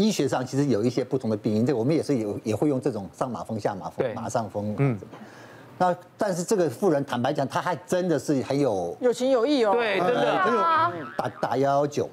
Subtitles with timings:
[0.00, 4.98] 医学上其实有一些不同的病因，这个我们也是有也会用这种上马风下马风马上风，嗯。
[5.76, 10.38] 那但是这个妇人坦白讲，她还真的是很有有情有义哦，对，真的。
[10.38, 12.08] 很有打打幺幺九，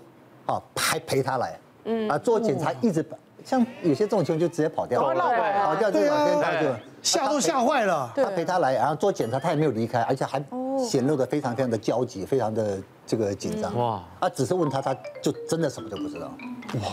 [0.45, 2.09] 啊，还陪她来，嗯。
[2.09, 3.05] 啊，做检查一直
[3.43, 6.67] 像有些这种情况就直接跑掉，跑掉就老天他就
[7.01, 8.11] 吓都吓坏了。
[8.15, 10.43] 他陪她来，然后做检查，他也没有离开，而且还
[10.77, 13.73] 显露的非常非常的焦急，非常的这个紧张。
[13.77, 16.29] 哇，啊，只是问他，他就真的什么都不知道。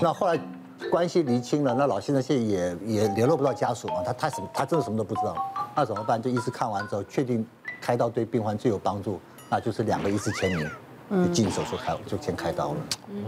[0.01, 0.39] 那后来
[0.91, 5.37] 关系厘清了，那老先生现在也也联络不到家属嘛，他他什么他真的什么都不知道。
[5.75, 6.21] 那怎么办？
[6.21, 7.45] 就医师看完之后，确定
[7.81, 9.21] 开刀对病患最有帮助，
[9.51, 10.71] 那就是两个医师签名，
[11.25, 12.77] 就进手术开，就先开刀了。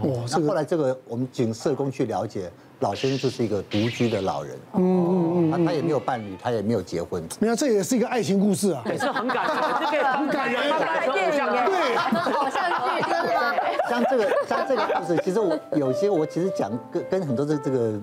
[0.03, 2.49] 哇，那后来这个我们请社工去了解，
[2.79, 7.21] 老先生就是一个独居的老人，嗯嗯嗯，他也没有伴侣，他也没有结婚。
[7.39, 9.57] 没有，这也是一个爱情故事啊，也是很感人，
[9.91, 13.16] 这个 很感人，拍电影对，好像。
[13.89, 17.93] 像这个像这个故事，其实我有些我其实讲跟跟很多的这个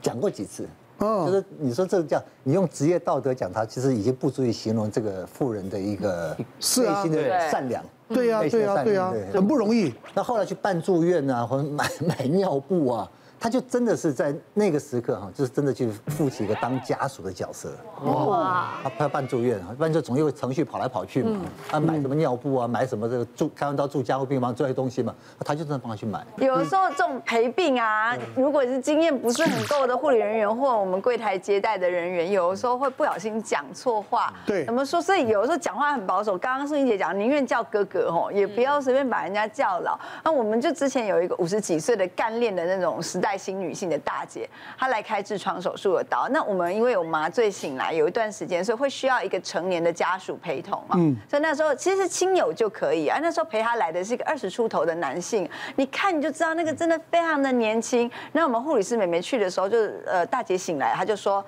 [0.00, 0.66] 讲过几次。
[0.96, 7.84] 就是你说这个叫你用职业道德讲他，其实已经不足以形容这个富人的一个内心的善良。
[8.08, 9.92] 对呀，对呀，对呀，很不容易。
[10.14, 13.10] 那后来去办住院啊，或者买买尿布啊。
[13.44, 17.70] 他就真的是在那个时刻哈，就是真的去负起一个当家属的角色。
[18.02, 18.70] 哇！
[18.82, 21.42] 他他办住院，不然就总有程序跑来跑去嘛。
[21.68, 26.26] 他买什么尿布啊，买什么这个住开完刀住加护病房这些东西嘛，他就真的帮他去买。
[26.38, 34.32] 有的时候这种陪病啊，如果是经验不是很够的护理人员或我们柜台接待的人员，有的时候会不小心讲错话。
[34.46, 34.64] 对。
[34.64, 35.02] 怎么说？
[35.02, 36.38] 所以有的时候讲话很保守。
[36.38, 40.00] 刚刚素英姐讲，宁愿叫哥哥吼，也不要随便把人家叫老。
[40.24, 46.28] 那我们就之前有一个五十几岁的干练的那种时代新女性的大姐，她来开痔疮手术的刀。
[46.30, 50.96] 那我们因为有麻醉醒来，有一段时间，所以会需要一个成年的家属陪同嘛。
[50.98, 51.16] 嗯。
[51.28, 53.18] 所以那时候其实是亲友就可以啊。
[53.20, 58.10] 那时候陪她来的是一个二十出头的男性，你看你就知道那个真的非常的年轻。
[58.32, 61.44] 那我们护理师妹妹去的时候，就呃大姐醒来，她就说。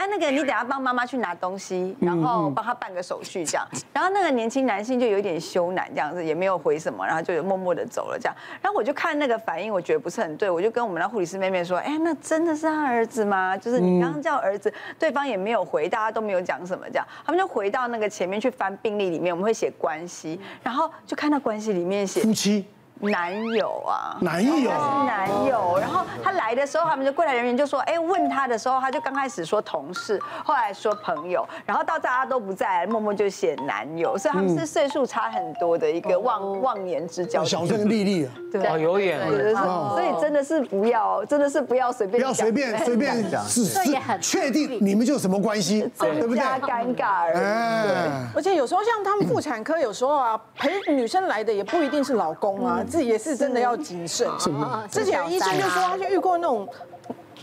[0.00, 3.68] 哎，那个你等下帮妈妈去拿东西，然后帮她办个手续这样。
[3.92, 8.34] 然后那个年轻男性就有点羞赧这样子，也没有回什么，然后就默默的走了这样。
[8.62, 13.54] 然后我就看那个反应，我觉得不是很对，我就跟我们的护理师妹妹说：“哎，那真的是他儿子吗？
[13.54, 17.06] 就是你刚刚叫儿子，对方也没有回，大家都没有讲什么这样。
[17.26, 22.64] 他们就回到那个前面去翻病历里面，我们会写关系，然后就看到关系里面写夫妻。”
[23.00, 25.78] 男友啊，男友，是男友。
[25.80, 34.18] 然后他来的时候，他们的柜台人员就说：“哎，问他的时候，他就刚开始说同事，后来说朋友，然后到大家都不在，默默就写男友。
[34.18, 37.42] 所以他们是岁数差很多的一个忘忘年之交。
[37.42, 39.18] 小镇丽丽，对，有眼。
[39.90, 43.80] 所以真的是不要，真的是不要随便，不要随便随便讲，是是
[44.20, 46.40] 确定你们就什么关系，对不对？
[46.40, 48.36] 尴尬而已。
[48.36, 52.84] 而且有时候像他们妇产科，有时候啊，陪女生来的也不一定是老公啊。
[52.90, 54.28] 自己也是真的要谨慎。
[54.90, 56.68] 之前医生就说，他就遇过那种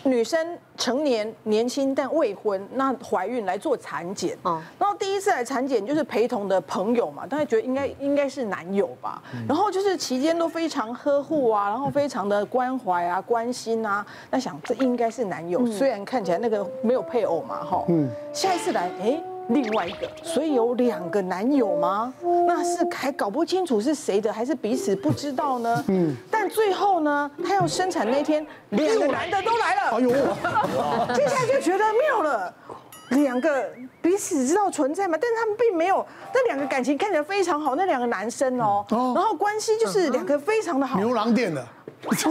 [0.04, 4.38] 女生成年年轻但未婚，那怀孕来做产检。
[4.44, 9.22] 然后第一次来产检就是陪同的朋友嘛，大家觉得应该应该是男友吧。
[9.48, 14.06] 然后就是期间都非常呵护啊，然后非常的关怀啊、关心啊。
[14.30, 17.86] 那想这应该是男友，虽然看起来那个没有配偶嘛，哈。
[18.34, 19.22] 下一次来，哎。
[19.50, 22.14] 另外一个，所以有两个男友吗？
[22.46, 25.84] 那是还搞不清楚是谁的，还是彼此不知道呢？
[25.88, 26.16] 嗯。
[26.30, 29.82] 但最后呢，他要生产那天，两个男的都来了。
[29.92, 30.10] 哎呦，
[31.16, 32.54] 接下来就觉得妙了，
[33.12, 33.70] 两个
[34.02, 41.00] 彼此知道存在嘛，但是他们并没有，那两个感情看起来非常好，那两个男生哦，然后关系就是两个非常的好。
[41.00, 41.66] 牛郎店的。
[42.02, 42.30] 不是，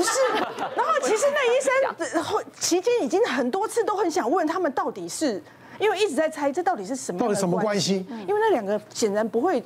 [0.77, 5.43] 然后其实那医生后期间已经很多次都很想问他们到底是。
[5.79, 7.19] 因为一直在猜这到底是什么？
[7.19, 8.07] 到底什么关系？
[8.27, 9.63] 因为那两个显然不会，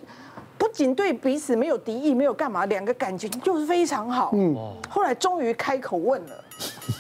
[0.58, 4.30] 不仅对彼此没有敌意，没有干嘛，两个感情就是非常好。
[4.34, 4.54] 嗯，
[4.88, 6.44] 后来终于开口问了，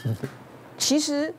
[0.78, 1.34] 其实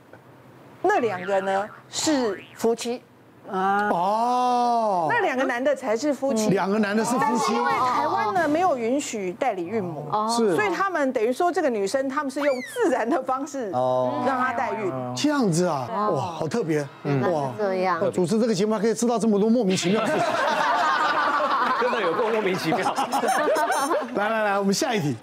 [0.82, 3.02] 那两个呢是夫妻。
[3.50, 3.90] 啊。
[3.92, 14.24] 哦，那两个男的才是夫妻，两个男的是夫妻，但是因为台湾呢没有允许代理孕母，是，所以他们等于说这个女生他们是用自然的方式哦。
[14.26, 20.14] 让她代孕，这样子啊，哇，好特别，哇，这样，主持这个节目还可以知道这么多莫名其妙的事。
[20.14, 20.24] 情，
[21.82, 22.80] 真的有够莫名其妙。
[24.16, 25.16] 来来来，我们下一题。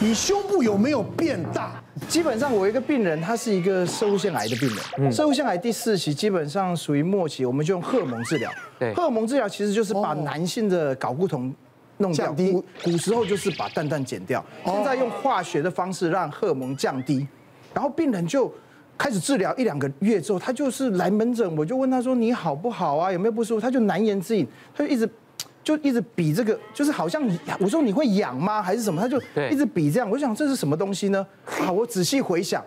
[0.00, 1.72] 你胸部有没有变大？
[2.08, 4.68] 基本上，我一个病人，他是一个摄护腺癌的病
[4.98, 5.12] 人。
[5.12, 8.50] 摄护腺癌第四期，基本上属于末期，我们就用荷尔蒙治疗。
[8.78, 11.52] 对，荷尔蒙治疗其实就是把男性的睾固酮
[11.98, 12.32] 弄掉。
[12.32, 17.28] 古古时候就是把蛋蛋剪掉，现在用化学的方式让荷尔蒙降低。
[17.74, 18.50] 然后病人就
[18.96, 23.12] 开始治疗一两个月之后，他就是来门诊，我就问他说：“你好不好啊？
[23.12, 25.08] 有没有不舒服？”他就难言之隐，他就一直。
[25.68, 27.22] 就一直比这个，就是好像
[27.60, 29.02] 我说你会痒吗，还是什么？
[29.02, 29.20] 他就
[29.50, 30.08] 一直比这样。
[30.08, 31.26] 我想这是什么东西呢？
[31.44, 32.64] 好，我仔细回想，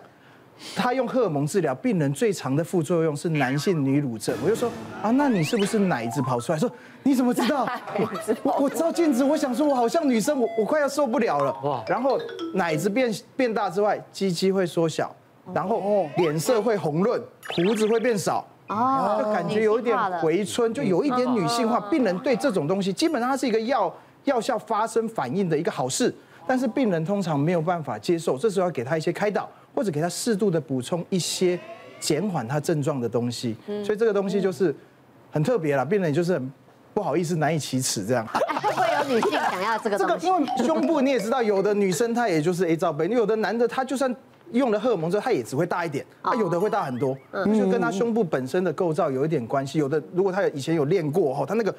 [0.76, 4.32] 他用荷尔蒙治疗，病人最常的副作用是男性女乳症。
[4.44, 4.70] 我就说
[5.02, 6.58] 啊，那你是不是奶子跑出来？
[6.60, 6.70] 说
[7.02, 7.66] 你怎么知道？
[8.44, 11.52] 我我照镜子，我想说我好像女生，我我快要受不了了。
[11.64, 11.84] 哇！
[11.88, 12.16] 然后
[12.54, 15.12] 奶子变变大之外，鸡鸡会缩小，
[15.52, 17.20] 然后脸色会红润，
[17.56, 21.78] 胡子会变少，哦，就感觉有一点回春，就有一点女性化。
[21.90, 26.14] 病人对这种东西，基本上它是一个药药效发生反应的一个好事，
[26.46, 29.48] 但是病人通常没有办法接受，这时候要给他一些开导。
[29.74, 31.58] 或者给他适度的补充一些
[31.98, 34.74] 减缓他症状的东西，所以这个东西就是
[35.30, 36.52] 很特别了，病人就是很
[36.92, 38.22] 不好意思难以启齿这样。
[38.28, 40.26] 会有女性想要这个东西？
[40.26, 44.14] 这个因为胸部你也知道，有的女生她也就是 A 罩杯，有的男的他就算
[44.52, 47.16] 用了荷尔蒙之后，它也只会大一点，它有的会大很多，
[47.46, 49.78] 就跟他胸部本身的构造有一点关系。
[49.78, 51.74] 有的如果他以前有练过哈，他那个。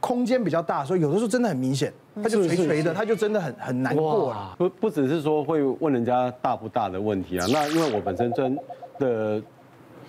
[0.00, 1.90] 空间比较大，所以有的时候真的很明显，
[2.22, 4.54] 他就垂垂的，他就真的很很难过了。
[4.58, 8.54] 不不只是说会问人家大不大的问题啊，那因为我本身真
[8.98, 9.42] 的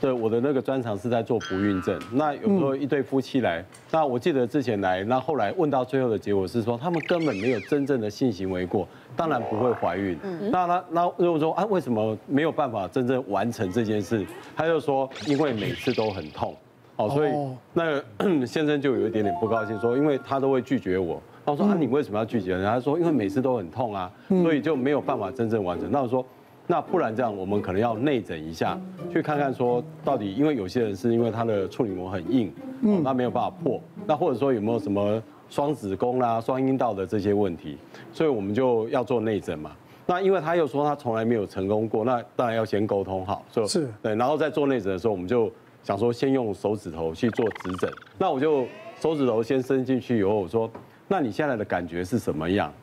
[0.02, 10.18] 的我的那个专长是在做不孕症，那有时候一对夫妻来，那我记得之前来，那后来问到最后的结果是说，他们根本没有真正的性行为过，当然不会怀孕。
[10.52, 14.26] 那那那如果说啊，为什么没有办法真正完成这件事？
[14.56, 16.56] 他就说，因为每次都很痛。
[16.98, 17.32] 哦，所以
[17.74, 21.22] 那个先生就有一点点不高兴，说因为他都会拒绝我。
[21.46, 22.64] 那我说啊，你为什么要拒绝呢？
[22.66, 25.92] 他说因为每次都很痛啊，所以就没有办法真正完成。
[25.92, 26.26] 那我说，
[26.68, 28.80] 那不然这样，我们可能要内诊一下，
[29.12, 33.82] 去看看说到底，因为有些人是因为他的处女膜很硬，嗯，那没有办法破。
[34.06, 37.78] 那或者说有没有什么双子宫啦、双阴道的这些问题？
[38.12, 39.72] 所以我们就要做内诊嘛。
[40.06, 45.52] 那因为他又说他从来没有成功过，那当然要先沟通好，所以是对，然后在做内诊的时候，我们就。
[45.86, 48.66] 想说先用手指头去做指诊，那我就
[49.00, 50.68] 手指头先伸进去以后，我说，
[51.08, 52.74] 那你现在的感觉是什么样？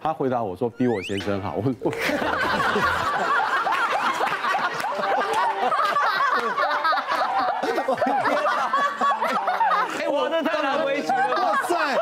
[0.00, 1.56] 他回答我说比我先生好。
[1.56, 1.90] 我
[10.36, 10.42] 我。
[10.42, 11.34] 哎，我这太难为情了。
[11.34, 11.96] 哇塞！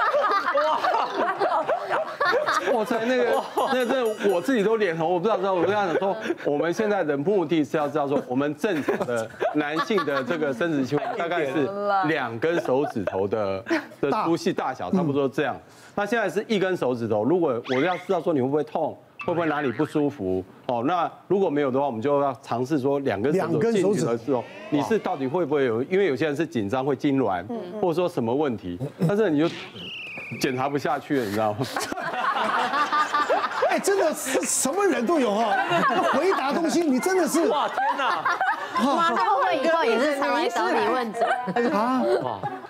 [2.73, 3.43] 我操，那个，
[3.73, 5.53] 那这我自己都脸红，我不知道知道。
[5.53, 11.69] 我跟他讲说，我们现在的目的是要知道说，我们正常的男性的这个生殖器官大概是
[12.09, 13.63] 两根手指头的
[14.01, 15.57] 的粗细大小，差不多这样。
[15.95, 25.83] 那现在是一根手指头，如果我要知道说你会不会痛，会不会哪里不舒服，哦，那如果没有的话，我们就要尝试说两根手指头进去的时候，你是到底会不会有？
[25.85, 27.45] 因为有些人是紧张会痉挛，
[27.81, 28.79] 或者说什么问题，
[29.09, 29.49] 但是你就
[30.41, 31.59] 检查不下去了，你知道吗？
[33.71, 35.57] 哎，真的是什么人都有哈，
[36.13, 38.23] 回答东西你真的是哇天哪！
[38.83, 41.23] 妈，会不会以后也是常来找你问诊
[41.73, 42.03] 啊？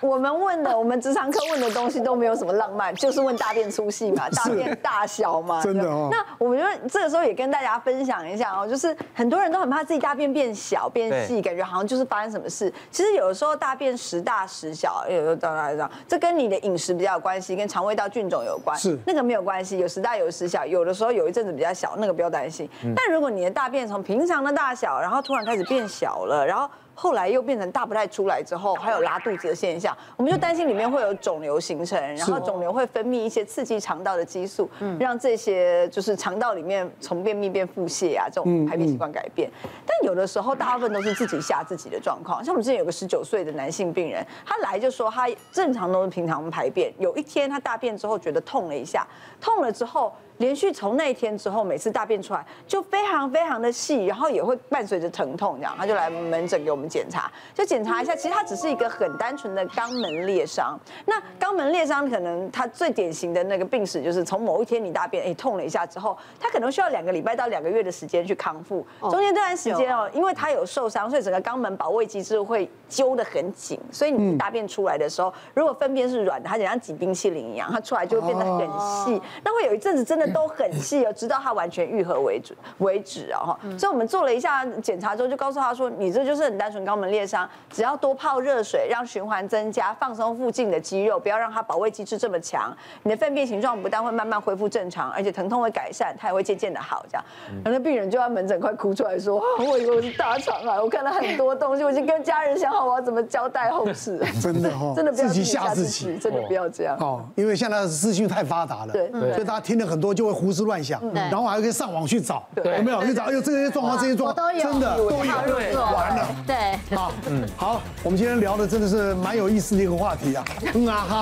[0.01, 5.61] 我们问的，我们直肠科问的东西都没有什么浪漫，就是问大便粗细嘛，大便大小嘛。
[5.61, 6.09] 真的哦。
[6.11, 12.71] 那我们就这个时候也跟大家分享一下哦，就是很多人都很怕自己大便变小变细，感觉好像就是发生什么事。
[12.91, 18.77] 其实有的时候大便时大时小，有时候这样这样，这跟你的饮食比较有关系，跟肠胃道菌种有关。
[18.77, 18.97] 是。
[19.07, 22.69] 那个没有关系，有时大有时小，有的时候有一阵子比较小，那个不要担心。
[22.95, 26.69] 但如果你的大便从平常的大小，然后突然开始变小了，然后。
[26.97, 39.51] 后来又变成大不太出来之后，还有拉肚子的现象，我们就担心里面会有肿瘤形成，然后肿瘤会分泌一些刺激肠道的激素，让这些就是肠道里面从便秘变腹泻啊这种排便习惯改变。
[39.85, 49.05] 但有的时候大部分都是自己吓自己的状况，像我们之前有个十九岁的男性病人，他来就说他正常都是平常排便，有一天他大便之后觉得痛了一下，
[49.41, 50.13] 痛了之后。
[50.37, 60.77] 连续从那一天之后，每次大便出来就非常非常的细，然后也会伴随着疼痛，这样他就来门诊给我们检查，就检查一下，其实他只是一个很单纯的肛门裂伤。
[61.05, 68.85] 那肛门裂伤可能他最典型的那个病史就是从某一天你大便哎痛了一下之后，他可能需要两个礼拜到两个月的时间去康复。
[69.03, 78.67] 中间这段时间哦，因为他有受伤，所以整个肛门保卫机制会揪得很紧，所以你大便出来的时候，如果粪便是软的，它就像挤冰淇淋一样，它出来就会变得很
[79.05, 79.21] 细。
[79.41, 80.24] 那会有一阵子真的。
[80.31, 83.59] 都很细哦，直到它完全愈合为止为止啊哈。
[83.77, 97.05] 所以我们做了一下检查之后，就告诉他说，你这就是很单纯肛门裂伤，只要多泡热水，让循环增加，放松附近的肌肉，不要让它保卫机制这么强，你的粪便形状不但会慢慢恢复正常，而且疼痛会改善，它也会渐渐的好。
[97.09, 97.25] 这样，
[97.63, 104.19] 然后那病人就在门诊快哭出来说，我以为我是大肠癌，我看了很多东西，我已经跟家人想好我要怎么交代后事。
[104.41, 106.97] 真的哈， 真的不要自己吓自己，真的不要这样。
[106.99, 113.03] 哦，因为现在的资讯太发达了，对，所以大家听了很多就会胡思乱想，然后还可以上网去找，有没有？
[113.05, 116.27] 去找，哎呦，这些状况，这些状况，真的都有，完了。
[116.47, 121.17] 对，对，好，嗯，好，我们今天聊的真的是蛮有意思的一个话题啊，嗯啊哈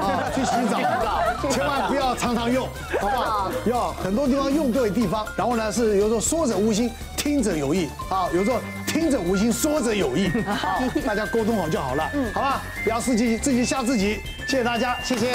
[0.00, 0.78] 啊， 去洗澡，
[1.50, 2.68] 千万不要常常用，
[3.00, 3.50] 好不好？
[3.64, 15.34] 要很多地方用对地方，然后呢是有时候说者无心，听者有意，啊，有时候听者无心，说者有意，好， 大家沟通好就好了，嗯，好吧，不要自己自己吓自己，谢谢大家，谢谢。